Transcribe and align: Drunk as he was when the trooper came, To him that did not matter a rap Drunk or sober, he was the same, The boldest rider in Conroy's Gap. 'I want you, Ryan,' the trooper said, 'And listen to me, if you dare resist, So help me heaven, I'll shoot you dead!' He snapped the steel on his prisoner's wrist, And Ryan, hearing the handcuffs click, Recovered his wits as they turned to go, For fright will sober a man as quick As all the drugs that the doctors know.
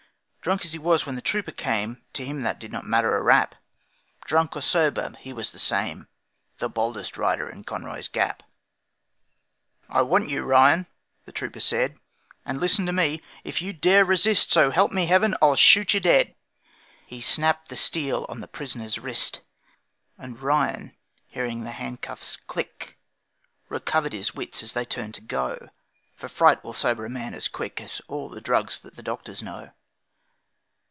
Drunk 0.43 0.65
as 0.65 0.71
he 0.73 0.79
was 0.79 1.05
when 1.05 1.13
the 1.13 1.21
trooper 1.21 1.51
came, 1.51 2.01
To 2.13 2.25
him 2.25 2.41
that 2.41 2.57
did 2.57 2.71
not 2.71 2.83
matter 2.83 3.15
a 3.15 3.21
rap 3.21 3.53
Drunk 4.25 4.55
or 4.55 4.61
sober, 4.61 5.13
he 5.19 5.31
was 5.31 5.51
the 5.51 5.59
same, 5.59 6.07
The 6.57 6.67
boldest 6.67 7.15
rider 7.15 7.47
in 7.47 7.63
Conroy's 7.63 8.07
Gap. 8.07 8.41
'I 9.87 10.01
want 10.01 10.29
you, 10.29 10.41
Ryan,' 10.41 10.87
the 11.25 11.31
trooper 11.31 11.59
said, 11.59 11.99
'And 12.43 12.59
listen 12.59 12.87
to 12.87 12.91
me, 12.91 13.21
if 13.43 13.61
you 13.61 13.71
dare 13.71 14.03
resist, 14.03 14.51
So 14.51 14.71
help 14.71 14.91
me 14.91 15.05
heaven, 15.05 15.35
I'll 15.43 15.53
shoot 15.55 15.93
you 15.93 15.99
dead!' 15.99 16.33
He 17.05 17.21
snapped 17.21 17.67
the 17.69 17.75
steel 17.77 18.25
on 18.27 18.41
his 18.41 18.49
prisoner's 18.49 18.97
wrist, 18.97 19.41
And 20.17 20.41
Ryan, 20.41 20.97
hearing 21.29 21.65
the 21.65 21.71
handcuffs 21.71 22.35
click, 22.35 22.97
Recovered 23.69 24.13
his 24.13 24.33
wits 24.33 24.63
as 24.63 24.73
they 24.73 24.85
turned 24.85 25.13
to 25.13 25.21
go, 25.21 25.69
For 26.15 26.27
fright 26.27 26.63
will 26.63 26.73
sober 26.73 27.05
a 27.05 27.11
man 27.11 27.35
as 27.35 27.47
quick 27.47 27.79
As 27.79 28.01
all 28.07 28.27
the 28.27 28.41
drugs 28.41 28.79
that 28.79 28.95
the 28.95 29.03
doctors 29.03 29.43
know. 29.43 29.69